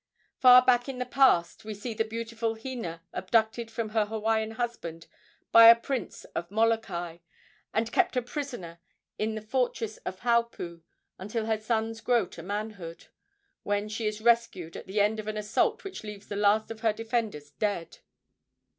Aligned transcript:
Far 0.39 0.63
back 0.65 0.89
in 0.89 0.97
the 0.97 1.05
past 1.05 1.63
we 1.63 1.75
see 1.75 1.93
the 1.93 2.03
beautiful 2.03 2.55
Hina 2.55 3.03
abducted 3.13 3.69
from 3.69 3.89
her 3.89 4.05
Hawaiian 4.07 4.53
husband 4.53 5.05
by 5.51 5.67
a 5.67 5.75
prince 5.79 6.23
of 6.33 6.49
Molokai, 6.49 7.19
and 7.71 7.91
kept 7.91 8.17
a 8.17 8.23
prisoner 8.23 8.79
in 9.19 9.35
the 9.35 9.43
fortress 9.43 9.97
of 9.97 10.21
Haupu 10.21 10.81
until 11.19 11.45
her 11.45 11.59
sons 11.61 12.01
grow 12.01 12.25
to 12.29 12.41
manhood, 12.41 13.09
when 13.61 13.87
she 13.87 14.07
is 14.07 14.21
rescued 14.21 14.75
at 14.75 14.87
the 14.87 14.99
end 15.01 15.19
of 15.19 15.27
an 15.27 15.37
assault 15.37 15.83
which 15.83 16.03
leaves 16.03 16.29
the 16.29 16.35
last 16.35 16.71
of 16.71 16.79
her 16.79 16.93
defenders 16.93 17.51
dead. 17.51 17.99